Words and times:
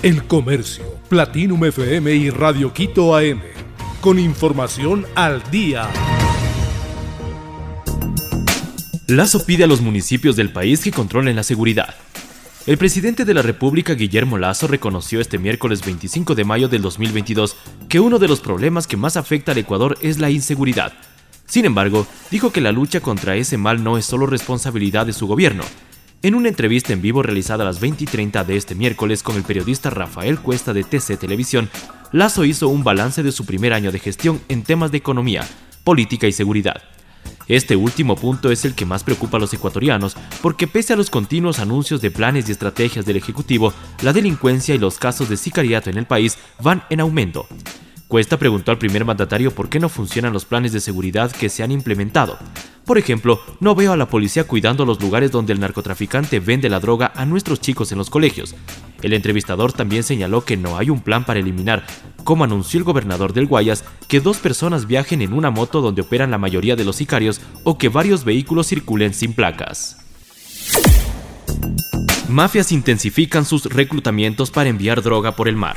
El 0.00 0.28
Comercio, 0.28 0.84
Platinum 1.08 1.64
FM 1.64 2.14
y 2.14 2.30
Radio 2.30 2.72
Quito 2.72 3.16
AM. 3.16 3.40
Con 4.00 4.20
información 4.20 5.04
al 5.16 5.42
día. 5.50 5.90
Lazo 9.08 9.44
pide 9.44 9.64
a 9.64 9.66
los 9.66 9.80
municipios 9.80 10.36
del 10.36 10.52
país 10.52 10.84
que 10.84 10.92
controlen 10.92 11.34
la 11.34 11.42
seguridad. 11.42 11.96
El 12.66 12.78
presidente 12.78 13.24
de 13.24 13.34
la 13.34 13.42
República, 13.42 13.94
Guillermo 13.94 14.38
Lazo, 14.38 14.68
reconoció 14.68 15.20
este 15.20 15.36
miércoles 15.36 15.84
25 15.84 16.36
de 16.36 16.44
mayo 16.44 16.68
del 16.68 16.82
2022 16.82 17.56
que 17.88 17.98
uno 17.98 18.20
de 18.20 18.28
los 18.28 18.38
problemas 18.38 18.86
que 18.86 18.96
más 18.96 19.16
afecta 19.16 19.50
al 19.50 19.58
Ecuador 19.58 19.98
es 20.00 20.20
la 20.20 20.30
inseguridad. 20.30 20.92
Sin 21.46 21.64
embargo, 21.64 22.06
dijo 22.30 22.52
que 22.52 22.60
la 22.60 22.70
lucha 22.70 23.00
contra 23.00 23.34
ese 23.34 23.58
mal 23.58 23.82
no 23.82 23.98
es 23.98 24.04
solo 24.04 24.26
responsabilidad 24.26 25.06
de 25.06 25.12
su 25.12 25.26
gobierno. 25.26 25.64
En 26.20 26.34
una 26.34 26.48
entrevista 26.48 26.92
en 26.92 27.00
vivo 27.00 27.22
realizada 27.22 27.62
a 27.62 27.66
las 27.66 27.78
20 27.78 28.02
y 28.02 28.06
30 28.08 28.42
de 28.42 28.56
este 28.56 28.74
miércoles 28.74 29.22
con 29.22 29.36
el 29.36 29.44
periodista 29.44 29.88
Rafael 29.88 30.40
Cuesta 30.40 30.72
de 30.72 30.82
TC 30.82 31.16
Televisión, 31.16 31.70
Lazo 32.10 32.44
hizo 32.44 32.66
un 32.66 32.82
balance 32.82 33.22
de 33.22 33.30
su 33.30 33.46
primer 33.46 33.72
año 33.72 33.92
de 33.92 34.00
gestión 34.00 34.40
en 34.48 34.64
temas 34.64 34.90
de 34.90 34.98
economía, 34.98 35.46
política 35.84 36.26
y 36.26 36.32
seguridad. 36.32 36.82
Este 37.46 37.76
último 37.76 38.16
punto 38.16 38.50
es 38.50 38.64
el 38.64 38.74
que 38.74 38.84
más 38.84 39.04
preocupa 39.04 39.36
a 39.36 39.40
los 39.40 39.54
ecuatorianos, 39.54 40.16
porque 40.42 40.66
pese 40.66 40.92
a 40.92 40.96
los 40.96 41.08
continuos 41.08 41.60
anuncios 41.60 42.00
de 42.00 42.10
planes 42.10 42.48
y 42.48 42.52
estrategias 42.52 43.06
del 43.06 43.16
Ejecutivo, 43.16 43.72
la 44.02 44.12
delincuencia 44.12 44.74
y 44.74 44.78
los 44.78 44.98
casos 44.98 45.28
de 45.28 45.36
sicariato 45.36 45.88
en 45.88 45.98
el 45.98 46.06
país 46.06 46.36
van 46.60 46.82
en 46.90 46.98
aumento. 46.98 47.46
Cuesta 48.08 48.38
preguntó 48.38 48.70
al 48.70 48.78
primer 48.78 49.04
mandatario 49.04 49.50
por 49.50 49.68
qué 49.68 49.78
no 49.78 49.90
funcionan 49.90 50.32
los 50.32 50.46
planes 50.46 50.72
de 50.72 50.80
seguridad 50.80 51.30
que 51.30 51.50
se 51.50 51.62
han 51.62 51.70
implementado. 51.70 52.38
Por 52.86 52.96
ejemplo, 52.96 53.38
no 53.60 53.74
veo 53.74 53.92
a 53.92 53.98
la 53.98 54.08
policía 54.08 54.44
cuidando 54.44 54.86
los 54.86 54.98
lugares 54.98 55.30
donde 55.30 55.52
el 55.52 55.60
narcotraficante 55.60 56.40
vende 56.40 56.70
la 56.70 56.80
droga 56.80 57.12
a 57.14 57.26
nuestros 57.26 57.60
chicos 57.60 57.92
en 57.92 57.98
los 57.98 58.08
colegios. 58.08 58.54
El 59.02 59.12
entrevistador 59.12 59.74
también 59.74 60.04
señaló 60.04 60.42
que 60.42 60.56
no 60.56 60.78
hay 60.78 60.88
un 60.88 61.02
plan 61.02 61.26
para 61.26 61.38
eliminar, 61.38 61.84
como 62.24 62.44
anunció 62.44 62.78
el 62.78 62.84
gobernador 62.84 63.34
del 63.34 63.46
Guayas, 63.46 63.84
que 64.08 64.20
dos 64.20 64.38
personas 64.38 64.86
viajen 64.86 65.20
en 65.20 65.34
una 65.34 65.50
moto 65.50 65.82
donde 65.82 66.00
operan 66.00 66.30
la 66.30 66.38
mayoría 66.38 66.76
de 66.76 66.86
los 66.86 66.96
sicarios 66.96 67.42
o 67.62 67.76
que 67.76 67.90
varios 67.90 68.24
vehículos 68.24 68.68
circulen 68.68 69.12
sin 69.12 69.34
placas. 69.34 69.98
Mafias 72.30 72.72
intensifican 72.72 73.44
sus 73.44 73.66
reclutamientos 73.66 74.50
para 74.50 74.70
enviar 74.70 75.02
droga 75.02 75.32
por 75.32 75.46
el 75.46 75.56
mar. 75.56 75.76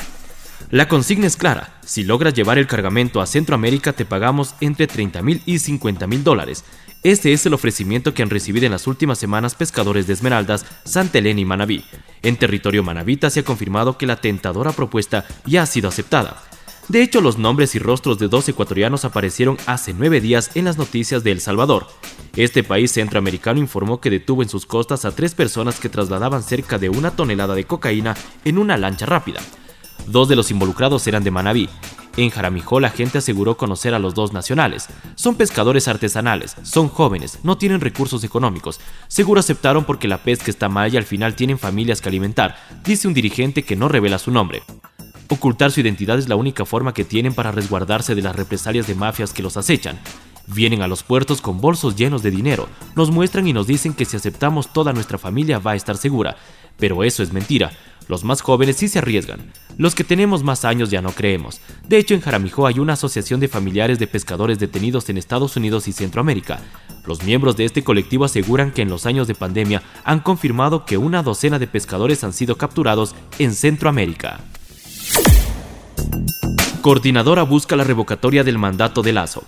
La 0.69 0.87
consigna 0.87 1.27
es 1.27 1.35
clara, 1.35 1.79
si 1.85 2.03
logras 2.03 2.33
llevar 2.33 2.57
el 2.57 2.67
cargamento 2.67 3.21
a 3.21 3.25
Centroamérica 3.25 3.93
te 3.93 4.05
pagamos 4.05 4.55
entre 4.61 4.87
30 4.87 5.21
mil 5.21 5.41
y 5.45 5.59
50 5.59 6.07
mil 6.07 6.23
dólares. 6.23 6.63
Este 7.03 7.33
es 7.33 7.45
el 7.45 7.53
ofrecimiento 7.53 8.13
que 8.13 8.21
han 8.21 8.29
recibido 8.29 8.67
en 8.67 8.71
las 8.71 8.85
últimas 8.85 9.17
semanas 9.17 9.55
pescadores 9.55 10.05
de 10.05 10.13
Esmeraldas, 10.13 10.65
Santa 10.85 11.17
Elena 11.17 11.39
y 11.39 11.45
Manabí. 11.45 11.83
En 12.21 12.37
territorio 12.37 12.83
manabita 12.83 13.29
se 13.29 13.39
ha 13.39 13.43
confirmado 13.43 13.97
que 13.97 14.05
la 14.05 14.21
tentadora 14.21 14.71
propuesta 14.71 15.25
ya 15.45 15.63
ha 15.63 15.65
sido 15.65 15.89
aceptada. 15.89 16.43
De 16.89 17.01
hecho, 17.01 17.21
los 17.21 17.37
nombres 17.37 17.73
y 17.75 17.79
rostros 17.79 18.19
de 18.19 18.27
dos 18.27 18.47
ecuatorianos 18.49 19.05
aparecieron 19.05 19.57
hace 19.65 19.93
nueve 19.93 20.21
días 20.21 20.51
en 20.55 20.65
las 20.65 20.77
noticias 20.77 21.23
de 21.23 21.31
El 21.31 21.39
Salvador. 21.39 21.87
Este 22.35 22.63
país 22.63 22.91
centroamericano 22.91 23.59
informó 23.59 23.99
que 23.99 24.09
detuvo 24.09 24.43
en 24.43 24.49
sus 24.49 24.65
costas 24.65 25.05
a 25.05 25.15
tres 25.15 25.33
personas 25.33 25.79
que 25.79 25.89
trasladaban 25.89 26.43
cerca 26.43 26.77
de 26.77 26.89
una 26.89 27.11
tonelada 27.11 27.55
de 27.55 27.63
cocaína 27.63 28.15
en 28.45 28.57
una 28.57 28.77
lancha 28.77 29.05
rápida. 29.05 29.41
Dos 30.07 30.27
de 30.27 30.35
los 30.35 30.51
involucrados 30.51 31.05
eran 31.07 31.23
de 31.23 31.31
Manabí. 31.31 31.69
En 32.17 32.29
Jaramijó 32.29 32.79
la 32.79 32.89
gente 32.89 33.19
aseguró 33.19 33.55
conocer 33.55 33.93
a 33.93 33.99
los 33.99 34.13
dos 34.13 34.33
nacionales. 34.33 34.87
Son 35.15 35.35
pescadores 35.35 35.87
artesanales, 35.87 36.55
son 36.63 36.89
jóvenes, 36.89 37.39
no 37.43 37.57
tienen 37.57 37.79
recursos 37.79 38.23
económicos. 38.23 38.81
Seguro 39.07 39.39
aceptaron 39.39 39.85
porque 39.85 40.09
la 40.09 40.23
pesca 40.23 40.51
está 40.51 40.67
mal 40.67 40.93
y 40.93 40.97
al 40.97 41.05
final 41.05 41.35
tienen 41.35 41.57
familias 41.57 42.01
que 42.01 42.09
alimentar, 42.09 42.57
dice 42.83 43.07
un 43.07 43.13
dirigente 43.13 43.63
que 43.63 43.77
no 43.77 43.87
revela 43.87 44.19
su 44.19 44.31
nombre. 44.31 44.63
Ocultar 45.29 45.71
su 45.71 45.79
identidad 45.79 46.19
es 46.19 46.27
la 46.27 46.35
única 46.35 46.65
forma 46.65 46.93
que 46.93 47.05
tienen 47.05 47.33
para 47.33 47.53
resguardarse 47.53 48.15
de 48.15 48.21
las 48.21 48.35
represalias 48.35 48.87
de 48.87 48.95
mafias 48.95 49.31
que 49.31 49.41
los 49.41 49.55
acechan. 49.55 49.97
Vienen 50.47 50.81
a 50.81 50.87
los 50.87 51.03
puertos 51.03 51.41
con 51.41 51.61
bolsos 51.61 51.95
llenos 51.95 52.23
de 52.23 52.31
dinero, 52.31 52.67
nos 52.95 53.11
muestran 53.11 53.47
y 53.47 53.53
nos 53.53 53.67
dicen 53.67 53.93
que 53.93 54.05
si 54.05 54.17
aceptamos 54.17 54.73
toda 54.73 54.93
nuestra 54.93 55.17
familia 55.17 55.59
va 55.59 55.71
a 55.71 55.75
estar 55.75 55.97
segura. 55.97 56.35
Pero 56.77 57.03
eso 57.03 57.23
es 57.23 57.31
mentira. 57.31 57.71
Los 58.07 58.23
más 58.23 58.41
jóvenes 58.41 58.77
sí 58.77 58.87
se 58.87 58.99
arriesgan. 58.99 59.53
Los 59.77 59.95
que 59.95 60.03
tenemos 60.03 60.43
más 60.43 60.65
años 60.65 60.89
ya 60.89 61.01
no 61.01 61.11
creemos. 61.11 61.61
De 61.87 61.97
hecho, 61.97 62.13
en 62.13 62.21
Jaramijó 62.21 62.67
hay 62.67 62.79
una 62.79 62.93
asociación 62.93 63.39
de 63.39 63.47
familiares 63.47 63.99
de 63.99 64.07
pescadores 64.07 64.59
detenidos 64.59 65.07
en 65.09 65.17
Estados 65.17 65.55
Unidos 65.55 65.87
y 65.87 65.93
Centroamérica. 65.93 66.59
Los 67.05 67.23
miembros 67.23 67.55
de 67.55 67.65
este 67.65 67.83
colectivo 67.83 68.25
aseguran 68.25 68.71
que 68.71 68.81
en 68.81 68.89
los 68.89 69.05
años 69.05 69.27
de 69.27 69.35
pandemia 69.35 69.81
han 70.03 70.19
confirmado 70.19 70.85
que 70.85 70.97
una 70.97 71.23
docena 71.23 71.57
de 71.57 71.67
pescadores 71.67 72.23
han 72.23 72.33
sido 72.33 72.57
capturados 72.57 73.15
en 73.39 73.53
Centroamérica. 73.53 74.41
Coordinadora 76.81 77.43
busca 77.43 77.75
la 77.75 77.83
revocatoria 77.83 78.43
del 78.43 78.57
mandato 78.57 79.03
de 79.03 79.13
Lazo. 79.13 79.43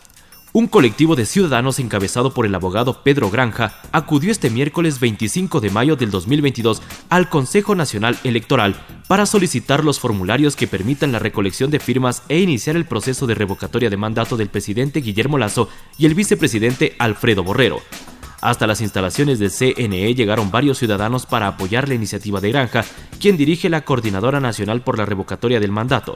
Un 0.55 0.67
colectivo 0.67 1.15
de 1.15 1.25
ciudadanos 1.25 1.79
encabezado 1.79 2.31
por 2.31 2.45
el 2.45 2.53
abogado 2.53 3.01
Pedro 3.01 3.31
Granja 3.31 3.73
acudió 3.91 4.31
este 4.31 4.51
miércoles 4.51 4.99
25 4.99 5.59
de 5.59 5.71
mayo 5.71 5.95
del 5.95 6.11
2022 6.11 6.83
al 7.09 7.27
Consejo 7.27 7.73
Nacional 7.73 8.19
Electoral 8.23 8.75
para 9.07 9.25
solicitar 9.25 9.83
los 9.83 9.99
formularios 9.99 10.55
que 10.55 10.67
permitan 10.67 11.11
la 11.11 11.17
recolección 11.17 11.71
de 11.71 11.79
firmas 11.79 12.21
e 12.29 12.39
iniciar 12.39 12.75
el 12.75 12.85
proceso 12.85 13.25
de 13.25 13.33
revocatoria 13.33 13.89
de 13.89 13.97
mandato 13.97 14.37
del 14.37 14.49
presidente 14.49 15.01
Guillermo 15.01 15.39
Lazo 15.39 15.69
y 15.97 16.05
el 16.05 16.13
vicepresidente 16.13 16.95
Alfredo 16.99 17.43
Borrero. 17.43 17.81
Hasta 18.39 18.67
las 18.67 18.81
instalaciones 18.81 19.39
del 19.39 19.49
CNE 19.49 20.13
llegaron 20.13 20.51
varios 20.51 20.77
ciudadanos 20.77 21.25
para 21.25 21.47
apoyar 21.47 21.87
la 21.87 21.95
iniciativa 21.95 22.41
de 22.41 22.51
Granja, 22.51 22.85
quien 23.19 23.37
dirige 23.37 23.69
la 23.69 23.85
Coordinadora 23.85 24.39
Nacional 24.39 24.81
por 24.81 24.99
la 24.99 25.05
Revocatoria 25.05 25.59
del 25.59 25.71
Mandato. 25.71 26.15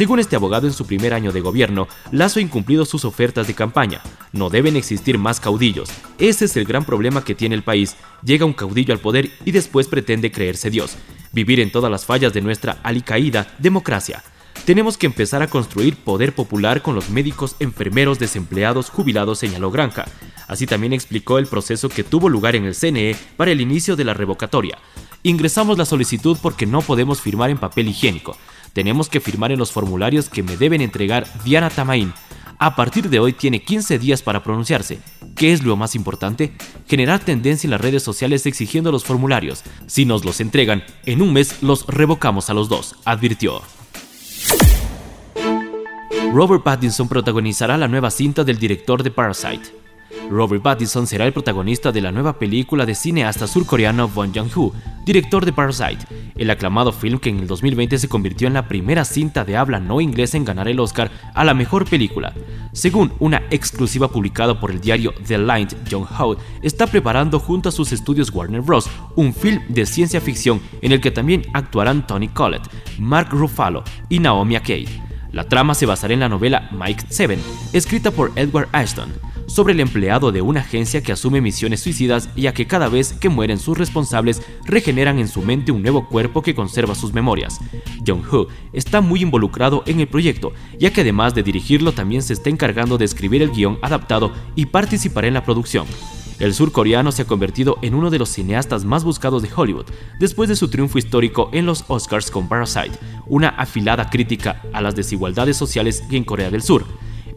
Según 0.00 0.18
este 0.18 0.34
abogado, 0.34 0.66
en 0.66 0.72
su 0.72 0.86
primer 0.86 1.12
año 1.12 1.30
de 1.30 1.42
gobierno, 1.42 1.86
Lazo 2.10 2.38
ha 2.38 2.42
incumplido 2.42 2.86
sus 2.86 3.04
ofertas 3.04 3.46
de 3.46 3.52
campaña. 3.52 4.00
No 4.32 4.48
deben 4.48 4.76
existir 4.76 5.18
más 5.18 5.40
caudillos. 5.40 5.90
Ese 6.18 6.46
es 6.46 6.56
el 6.56 6.64
gran 6.64 6.86
problema 6.86 7.22
que 7.22 7.34
tiene 7.34 7.54
el 7.54 7.62
país. 7.62 7.96
Llega 8.24 8.46
un 8.46 8.54
caudillo 8.54 8.94
al 8.94 9.00
poder 9.00 9.30
y 9.44 9.50
después 9.50 9.88
pretende 9.88 10.32
creerse 10.32 10.70
Dios. 10.70 10.96
Vivir 11.32 11.60
en 11.60 11.70
todas 11.70 11.90
las 11.90 12.06
fallas 12.06 12.32
de 12.32 12.40
nuestra 12.40 12.78
alicaída 12.82 13.54
democracia. 13.58 14.24
Tenemos 14.64 14.96
que 14.96 15.04
empezar 15.04 15.42
a 15.42 15.48
construir 15.48 15.96
poder 15.96 16.34
popular 16.34 16.80
con 16.80 16.94
los 16.94 17.10
médicos, 17.10 17.56
enfermeros, 17.58 18.18
desempleados, 18.18 18.88
jubilados, 18.88 19.38
señaló 19.38 19.70
Granja. 19.70 20.06
Así 20.48 20.66
también 20.66 20.94
explicó 20.94 21.36
el 21.36 21.46
proceso 21.46 21.90
que 21.90 22.04
tuvo 22.04 22.30
lugar 22.30 22.56
en 22.56 22.64
el 22.64 22.74
CNE 22.74 23.16
para 23.36 23.50
el 23.50 23.60
inicio 23.60 23.96
de 23.96 24.04
la 24.04 24.14
revocatoria. 24.14 24.78
Ingresamos 25.22 25.76
la 25.76 25.84
solicitud 25.84 26.38
porque 26.40 26.64
no 26.64 26.80
podemos 26.80 27.20
firmar 27.20 27.50
en 27.50 27.58
papel 27.58 27.88
higiénico. 27.88 28.38
Tenemos 28.72 29.08
que 29.08 29.20
firmar 29.20 29.52
en 29.52 29.58
los 29.58 29.72
formularios 29.72 30.28
que 30.28 30.42
me 30.42 30.56
deben 30.56 30.80
entregar 30.80 31.26
Diana 31.44 31.70
Tamaín. 31.70 32.12
A 32.58 32.76
partir 32.76 33.08
de 33.08 33.18
hoy 33.18 33.32
tiene 33.32 33.62
15 33.62 33.98
días 33.98 34.22
para 34.22 34.42
pronunciarse. 34.42 34.98
¿Qué 35.34 35.52
es 35.52 35.62
lo 35.62 35.76
más 35.76 35.94
importante? 35.94 36.52
Generar 36.86 37.20
tendencia 37.20 37.66
en 37.66 37.70
las 37.70 37.80
redes 37.80 38.02
sociales 38.02 38.44
exigiendo 38.44 38.92
los 38.92 39.04
formularios. 39.04 39.62
Si 39.86 40.04
nos 40.04 40.24
los 40.24 40.40
entregan, 40.40 40.84
en 41.06 41.22
un 41.22 41.32
mes 41.32 41.62
los 41.62 41.86
revocamos 41.86 42.50
a 42.50 42.54
los 42.54 42.68
dos, 42.68 42.96
advirtió. 43.04 43.62
Robert 46.32 46.62
Pattinson 46.62 47.08
protagonizará 47.08 47.76
la 47.76 47.88
nueva 47.88 48.10
cinta 48.10 48.44
del 48.44 48.58
director 48.58 49.02
de 49.02 49.10
Parasite. 49.10 49.79
Robert 50.30 50.62
Pattinson 50.62 51.08
será 51.08 51.26
el 51.26 51.32
protagonista 51.32 51.90
de 51.90 52.00
la 52.00 52.12
nueva 52.12 52.38
película 52.38 52.86
de 52.86 52.94
cineasta 52.94 53.48
surcoreano 53.48 54.08
Bong 54.08 54.30
Joon-ho, 54.32 54.72
director 55.04 55.44
de 55.44 55.52
Parasite, 55.52 56.06
el 56.36 56.50
aclamado 56.50 56.92
film 56.92 57.18
que 57.18 57.30
en 57.30 57.40
el 57.40 57.48
2020 57.48 57.98
se 57.98 58.08
convirtió 58.08 58.46
en 58.46 58.54
la 58.54 58.68
primera 58.68 59.04
cinta 59.04 59.44
de 59.44 59.56
habla 59.56 59.80
no 59.80 60.00
inglesa 60.00 60.36
en 60.36 60.44
ganar 60.44 60.68
el 60.68 60.78
Oscar 60.78 61.10
a 61.34 61.44
la 61.44 61.52
mejor 61.52 61.84
película. 61.84 62.32
Según 62.72 63.12
una 63.18 63.42
exclusiva 63.50 64.06
publicada 64.06 64.60
por 64.60 64.70
el 64.70 64.80
diario 64.80 65.12
The 65.26 65.38
Line, 65.38 65.66
John 65.90 66.06
Howe 66.06 66.38
está 66.62 66.86
preparando 66.86 67.40
junto 67.40 67.68
a 67.68 67.72
sus 67.72 67.90
estudios 67.90 68.30
Warner 68.30 68.60
Bros. 68.60 68.88
un 69.16 69.34
film 69.34 69.60
de 69.68 69.84
ciencia 69.84 70.20
ficción 70.20 70.60
en 70.80 70.92
el 70.92 71.00
que 71.00 71.10
también 71.10 71.42
actuarán 71.54 72.06
Tony 72.06 72.28
Collette, 72.28 72.70
Mark 73.00 73.30
Ruffalo 73.32 73.82
y 74.08 74.20
Naomi 74.20 74.54
Ackie. 74.54 74.86
La 75.32 75.48
trama 75.48 75.74
se 75.74 75.86
basará 75.86 76.14
en 76.14 76.20
la 76.20 76.28
novela 76.28 76.70
Mike 76.70 77.06
Seven, 77.08 77.40
escrita 77.72 78.12
por 78.12 78.30
Edward 78.36 78.68
Ashton 78.70 79.29
sobre 79.50 79.72
el 79.72 79.80
empleado 79.80 80.30
de 80.30 80.42
una 80.42 80.60
agencia 80.60 81.02
que 81.02 81.10
asume 81.10 81.40
misiones 81.40 81.80
suicidas 81.80 82.28
ya 82.36 82.54
que 82.54 82.68
cada 82.68 82.88
vez 82.88 83.14
que 83.14 83.28
mueren 83.28 83.58
sus 83.58 83.76
responsables 83.76 84.42
regeneran 84.64 85.18
en 85.18 85.26
su 85.26 85.42
mente 85.42 85.72
un 85.72 85.82
nuevo 85.82 86.06
cuerpo 86.06 86.40
que 86.40 86.54
conserva 86.54 86.94
sus 86.94 87.12
memorias. 87.12 87.58
Jong-ho 88.06 88.46
está 88.72 89.00
muy 89.00 89.22
involucrado 89.22 89.82
en 89.86 89.98
el 89.98 90.06
proyecto, 90.06 90.52
ya 90.78 90.92
que 90.92 91.00
además 91.00 91.34
de 91.34 91.42
dirigirlo 91.42 91.92
también 91.92 92.22
se 92.22 92.32
está 92.32 92.48
encargando 92.48 92.96
de 92.96 93.04
escribir 93.04 93.42
el 93.42 93.50
guion 93.50 93.78
adaptado 93.82 94.32
y 94.54 94.66
participará 94.66 95.26
en 95.26 95.34
la 95.34 95.44
producción. 95.44 95.86
El 96.38 96.54
surcoreano 96.54 97.12
se 97.12 97.22
ha 97.22 97.26
convertido 97.26 97.76
en 97.82 97.94
uno 97.94 98.08
de 98.08 98.18
los 98.18 98.30
cineastas 98.30 98.84
más 98.84 99.04
buscados 99.04 99.42
de 99.42 99.50
Hollywood, 99.54 99.86
después 100.18 100.48
de 100.48 100.56
su 100.56 100.68
triunfo 100.68 100.98
histórico 100.98 101.50
en 101.52 101.66
los 101.66 101.84
Oscars 101.88 102.30
con 102.30 102.48
Parasite, 102.48 102.98
una 103.26 103.48
afilada 103.48 104.08
crítica 104.08 104.62
a 104.72 104.80
las 104.80 104.94
desigualdades 104.94 105.56
sociales 105.56 106.04
en 106.10 106.24
Corea 106.24 106.50
del 106.50 106.62
Sur. 106.62 106.86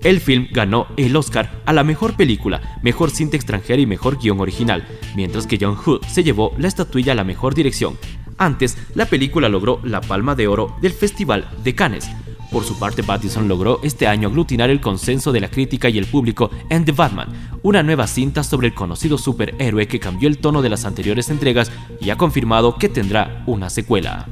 El 0.03 0.19
film 0.19 0.47
ganó 0.51 0.87
el 0.97 1.15
Oscar 1.15 1.61
a 1.65 1.71
la 1.71 1.85
mejor 1.85 2.17
película, 2.17 2.77
mejor 2.83 3.09
cinta 3.09 3.37
extranjera 3.37 3.81
y 3.81 3.85
mejor 3.85 4.19
guion 4.19 4.41
original, 4.41 4.85
mientras 5.15 5.47
que 5.47 5.57
John 5.59 5.75
Hood 5.75 6.01
se 6.07 6.23
llevó 6.23 6.53
la 6.57 6.67
estatuilla 6.67 7.13
a 7.13 7.15
la 7.15 7.23
mejor 7.23 7.55
dirección. 7.55 7.97
Antes, 8.37 8.77
la 8.95 9.05
película 9.05 9.47
logró 9.47 9.79
la 9.83 10.01
Palma 10.01 10.35
de 10.35 10.47
Oro 10.47 10.75
del 10.81 10.91
Festival 10.91 11.49
de 11.63 11.73
Cannes. 11.73 12.09
Por 12.51 12.65
su 12.65 12.77
parte, 12.77 13.01
Pattison 13.01 13.47
logró 13.47 13.79
este 13.81 14.05
año 14.05 14.27
aglutinar 14.27 14.69
el 14.69 14.81
consenso 14.81 15.31
de 15.31 15.39
la 15.39 15.49
crítica 15.49 15.89
y 15.89 15.97
el 15.97 16.05
público 16.05 16.51
en 16.69 16.83
The 16.83 16.91
Batman, 16.91 17.29
una 17.63 17.81
nueva 17.81 18.05
cinta 18.05 18.43
sobre 18.43 18.67
el 18.67 18.73
conocido 18.73 19.17
superhéroe 19.17 19.87
que 19.87 20.01
cambió 20.01 20.27
el 20.27 20.37
tono 20.37 20.61
de 20.61 20.69
las 20.69 20.83
anteriores 20.83 21.29
entregas 21.29 21.71
y 22.01 22.09
ha 22.09 22.17
confirmado 22.17 22.77
que 22.77 22.89
tendrá 22.89 23.43
una 23.47 23.69
secuela. 23.69 24.27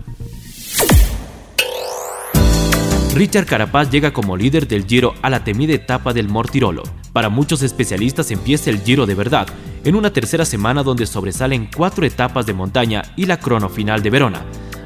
Richard 3.13 3.46
Carapaz 3.46 3.92
llega 3.92 4.13
como 4.13 4.38
líder 4.38 4.69
del 4.69 4.86
Giro 4.86 5.16
a 5.22 5.30
la 5.30 5.44
temida 5.44 5.74
etapa 5.74 6.13
del 6.13 6.30
Mortirolo. 6.30 6.84
Para 7.12 7.28
muchos 7.28 7.62
especialistas 7.62 8.31
empieza 8.31 8.69
el 8.69 8.81
Giro 8.81 9.06
de 9.06 9.16
verdad, 9.16 9.48
en 9.84 9.96
una 9.96 10.13
tercera 10.13 10.46
semana 10.46 10.81
donde 10.81 11.06
sobresalen 11.06 11.69
cuatro 11.75 12.06
etapas 12.06 12.46
de 12.46 12.54
montaña 12.54 13.02
y 13.18 13.25
la 13.25 13.38
crono 13.38 13.68
final 13.68 14.02
de 14.02 14.12
Verona. 14.12 14.46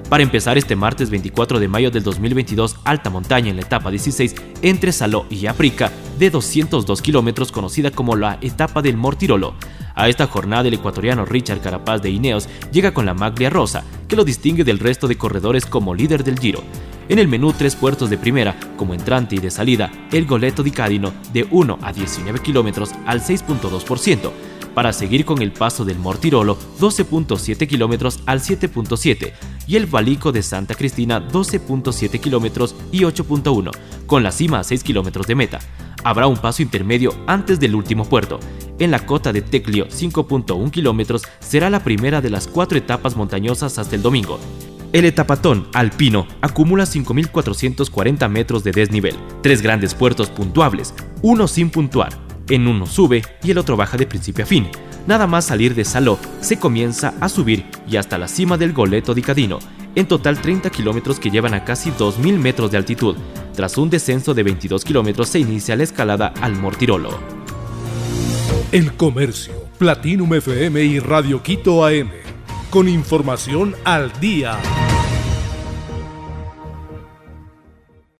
Para 0.09 0.23
empezar 0.23 0.57
este 0.57 0.75
martes 0.75 1.11
24 1.11 1.59
de 1.59 1.67
mayo 1.67 1.91
del 1.91 2.01
2022, 2.01 2.77
alta 2.83 3.11
montaña 3.11 3.51
en 3.51 3.57
la 3.57 3.61
etapa 3.61 3.91
16 3.91 4.33
entre 4.63 4.91
Saló 4.91 5.27
y 5.29 5.45
Aprica 5.45 5.91
de 6.17 6.31
202 6.31 7.01
kilómetros 7.03 7.51
conocida 7.51 7.91
como 7.91 8.15
la 8.15 8.39
etapa 8.41 8.81
del 8.81 8.97
Mortirolo. 8.97 9.53
A 9.93 10.09
esta 10.09 10.25
jornada 10.25 10.67
el 10.67 10.73
ecuatoriano 10.73 11.25
Richard 11.25 11.61
Carapaz 11.61 12.01
de 12.01 12.09
Ineos 12.09 12.49
llega 12.71 12.91
con 12.91 13.05
la 13.05 13.13
maglia 13.13 13.51
rosa, 13.51 13.83
que 14.07 14.15
lo 14.15 14.25
distingue 14.25 14.63
del 14.63 14.79
resto 14.79 15.07
de 15.07 15.17
corredores 15.17 15.67
como 15.67 15.93
líder 15.93 16.23
del 16.23 16.39
Giro. 16.39 16.63
En 17.07 17.19
el 17.19 17.27
menú 17.27 17.53
tres 17.53 17.75
puertos 17.75 18.09
de 18.09 18.17
primera, 18.17 18.55
como 18.77 18.95
entrante 18.95 19.35
y 19.35 19.39
de 19.39 19.51
salida, 19.51 19.91
el 20.11 20.25
Goleto 20.25 20.63
di 20.63 20.71
Cadino 20.71 21.13
de 21.33 21.47
1 21.51 21.79
a 21.81 21.93
19 21.93 22.39
kilómetros 22.39 22.91
al 23.05 23.21
6.2%, 23.21 24.31
para 24.73 24.91
seguir 24.91 25.23
con 25.23 25.41
el 25.41 25.51
paso 25.53 25.85
del 25.85 25.99
Mortirolo 25.99 26.57
12.7 26.79 27.67
kilómetros 27.67 28.19
al 28.25 28.41
7.7 28.41 29.33
y 29.67 29.75
el 29.75 29.85
Balico 29.85 30.31
de 30.31 30.41
Santa 30.41 30.73
Cristina 30.73 31.25
12.7 31.25 32.19
kilómetros 32.19 32.75
y 32.91 33.01
8.1, 33.01 33.71
con 34.07 34.23
la 34.23 34.31
cima 34.31 34.59
a 34.59 34.63
6 34.63 34.83
kilómetros 34.83 35.27
de 35.27 35.35
meta. 35.35 35.59
Habrá 36.03 36.25
un 36.27 36.37
paso 36.37 36.63
intermedio 36.63 37.15
antes 37.27 37.59
del 37.59 37.75
último 37.75 38.05
puerto. 38.05 38.39
En 38.79 38.91
la 38.91 39.05
cota 39.05 39.31
de 39.31 39.41
Teclio 39.41 39.87
5.1 39.87 40.71
kilómetros 40.71 41.23
será 41.39 41.69
la 41.69 41.83
primera 41.83 42.19
de 42.21 42.31
las 42.31 42.47
cuatro 42.47 42.77
etapas 42.77 43.15
montañosas 43.15 43.77
hasta 43.77 43.95
el 43.95 44.01
domingo. 44.01 44.39
El 44.95 45.03
etapatón 45.03 45.67
alpino 45.73 46.25
acumula 46.39 46.85
5.440 46.85 48.29
metros 48.29 48.63
de 48.63 48.71
desnivel, 48.71 49.13
tres 49.43 49.61
grandes 49.61 49.93
puertos 49.93 50.29
puntuables, 50.29 50.93
uno 51.21 51.49
sin 51.49 51.69
puntuar. 51.69 52.13
En 52.47 52.65
uno 52.65 52.85
sube 52.85 53.21
y 53.43 53.51
el 53.51 53.57
otro 53.57 53.75
baja 53.75 53.97
de 53.97 54.07
principio 54.07 54.45
a 54.45 54.47
fin. 54.47 54.69
Nada 55.05 55.27
más 55.27 55.43
salir 55.43 55.75
de 55.75 55.83
Saló, 55.83 56.17
se 56.39 56.59
comienza 56.59 57.13
a 57.19 57.27
subir 57.27 57.65
y 57.89 57.97
hasta 57.97 58.17
la 58.17 58.29
cima 58.29 58.57
del 58.57 58.71
Goleto 58.71 59.13
di 59.13 59.21
Cadino. 59.21 59.59
En 59.95 60.07
total 60.07 60.39
30 60.39 60.69
kilómetros 60.69 61.19
que 61.19 61.29
llevan 61.29 61.55
a 61.55 61.65
casi 61.65 61.91
2.000 61.91 62.37
metros 62.37 62.71
de 62.71 62.77
altitud. 62.77 63.17
Tras 63.53 63.77
un 63.77 63.89
descenso 63.89 64.33
de 64.33 64.43
22 64.43 64.85
kilómetros 64.85 65.27
se 65.27 65.39
inicia 65.39 65.75
la 65.75 65.83
escalada 65.83 66.33
al 66.39 66.55
Mortirolo. 66.55 67.19
El 68.71 68.93
Comercio, 68.93 69.55
Platinum 69.77 70.35
FM 70.35 70.85
y 70.85 70.99
Radio 70.99 71.43
Quito 71.43 71.85
AM. 71.85 72.11
Con 72.69 72.87
información 72.87 73.75
al 73.83 74.17
día. 74.21 74.57